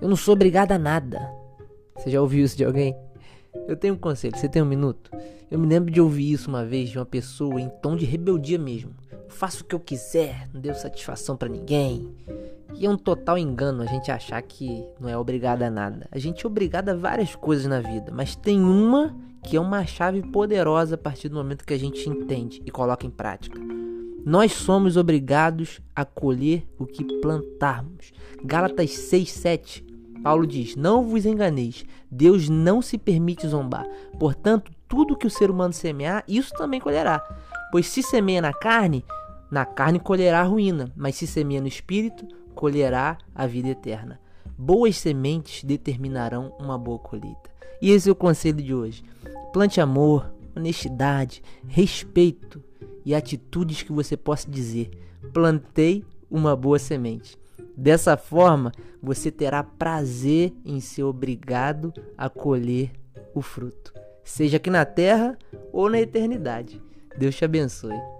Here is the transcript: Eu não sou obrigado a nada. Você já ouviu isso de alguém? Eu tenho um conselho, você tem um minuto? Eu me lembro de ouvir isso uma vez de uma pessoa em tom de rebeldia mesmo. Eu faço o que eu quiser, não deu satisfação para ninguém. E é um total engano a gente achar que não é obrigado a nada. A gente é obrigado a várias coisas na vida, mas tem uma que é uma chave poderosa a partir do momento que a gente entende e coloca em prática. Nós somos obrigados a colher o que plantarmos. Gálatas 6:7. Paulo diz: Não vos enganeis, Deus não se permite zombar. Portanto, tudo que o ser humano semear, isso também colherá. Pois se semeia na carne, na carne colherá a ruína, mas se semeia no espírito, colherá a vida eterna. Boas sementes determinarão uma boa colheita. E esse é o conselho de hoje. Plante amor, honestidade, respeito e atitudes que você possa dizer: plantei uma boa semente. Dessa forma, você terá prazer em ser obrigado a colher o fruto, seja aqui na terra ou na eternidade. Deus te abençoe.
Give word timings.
Eu 0.00 0.08
não 0.08 0.16
sou 0.16 0.34
obrigado 0.34 0.72
a 0.72 0.78
nada. 0.78 1.28
Você 1.96 2.10
já 2.10 2.20
ouviu 2.20 2.44
isso 2.44 2.56
de 2.56 2.64
alguém? 2.64 2.96
Eu 3.66 3.76
tenho 3.76 3.94
um 3.94 3.98
conselho, 3.98 4.36
você 4.36 4.48
tem 4.48 4.62
um 4.62 4.66
minuto? 4.66 5.10
Eu 5.50 5.58
me 5.58 5.66
lembro 5.66 5.90
de 5.90 6.00
ouvir 6.00 6.30
isso 6.30 6.48
uma 6.48 6.64
vez 6.64 6.90
de 6.90 6.98
uma 6.98 7.04
pessoa 7.04 7.60
em 7.60 7.68
tom 7.82 7.96
de 7.96 8.04
rebeldia 8.04 8.58
mesmo. 8.58 8.94
Eu 9.10 9.28
faço 9.28 9.62
o 9.62 9.66
que 9.66 9.74
eu 9.74 9.80
quiser, 9.80 10.48
não 10.54 10.60
deu 10.60 10.74
satisfação 10.74 11.36
para 11.36 11.48
ninguém. 11.48 12.14
E 12.74 12.86
é 12.86 12.90
um 12.90 12.96
total 12.96 13.36
engano 13.36 13.82
a 13.82 13.86
gente 13.86 14.10
achar 14.10 14.40
que 14.42 14.84
não 15.00 15.08
é 15.08 15.18
obrigado 15.18 15.62
a 15.62 15.70
nada. 15.70 16.06
A 16.12 16.18
gente 16.18 16.44
é 16.44 16.48
obrigado 16.48 16.90
a 16.90 16.94
várias 16.94 17.34
coisas 17.34 17.66
na 17.66 17.80
vida, 17.80 18.12
mas 18.12 18.36
tem 18.36 18.60
uma 18.60 19.16
que 19.42 19.56
é 19.56 19.60
uma 19.60 19.84
chave 19.84 20.22
poderosa 20.22 20.94
a 20.94 20.98
partir 20.98 21.28
do 21.28 21.36
momento 21.36 21.64
que 21.64 21.74
a 21.74 21.78
gente 21.78 22.08
entende 22.08 22.62
e 22.64 22.70
coloca 22.70 23.04
em 23.04 23.10
prática. 23.10 23.58
Nós 24.24 24.52
somos 24.52 24.96
obrigados 24.96 25.80
a 25.96 26.04
colher 26.04 26.66
o 26.78 26.86
que 26.86 27.02
plantarmos. 27.20 28.12
Gálatas 28.44 28.90
6:7. 28.90 29.87
Paulo 30.22 30.46
diz: 30.46 30.76
Não 30.76 31.04
vos 31.04 31.24
enganeis, 31.24 31.84
Deus 32.10 32.48
não 32.48 32.82
se 32.82 32.98
permite 32.98 33.46
zombar. 33.46 33.86
Portanto, 34.18 34.72
tudo 34.88 35.16
que 35.16 35.26
o 35.26 35.30
ser 35.30 35.50
humano 35.50 35.72
semear, 35.72 36.24
isso 36.26 36.52
também 36.54 36.80
colherá. 36.80 37.22
Pois 37.70 37.86
se 37.86 38.02
semeia 38.02 38.40
na 38.40 38.52
carne, 38.52 39.04
na 39.50 39.64
carne 39.64 39.98
colherá 39.98 40.40
a 40.40 40.44
ruína, 40.44 40.92
mas 40.96 41.16
se 41.16 41.26
semeia 41.26 41.60
no 41.60 41.68
espírito, 41.68 42.26
colherá 42.54 43.18
a 43.34 43.46
vida 43.46 43.68
eterna. 43.68 44.20
Boas 44.56 44.96
sementes 44.96 45.62
determinarão 45.62 46.52
uma 46.58 46.76
boa 46.76 46.98
colheita. 46.98 47.50
E 47.80 47.90
esse 47.90 48.08
é 48.08 48.12
o 48.12 48.16
conselho 48.16 48.62
de 48.62 48.74
hoje. 48.74 49.04
Plante 49.52 49.80
amor, 49.80 50.32
honestidade, 50.56 51.42
respeito 51.66 52.62
e 53.04 53.14
atitudes 53.14 53.82
que 53.82 53.92
você 53.92 54.16
possa 54.16 54.50
dizer: 54.50 54.90
plantei 55.32 56.04
uma 56.30 56.56
boa 56.56 56.78
semente. 56.78 57.38
Dessa 57.78 58.16
forma, 58.16 58.72
você 59.00 59.30
terá 59.30 59.62
prazer 59.62 60.52
em 60.64 60.80
ser 60.80 61.04
obrigado 61.04 61.94
a 62.16 62.28
colher 62.28 62.90
o 63.32 63.40
fruto, 63.40 63.94
seja 64.24 64.56
aqui 64.56 64.68
na 64.68 64.84
terra 64.84 65.38
ou 65.72 65.88
na 65.88 66.00
eternidade. 66.00 66.82
Deus 67.16 67.36
te 67.36 67.44
abençoe. 67.44 68.17